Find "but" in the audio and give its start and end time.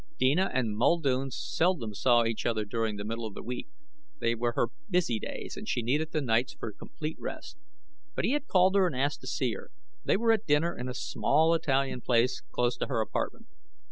8.15-8.25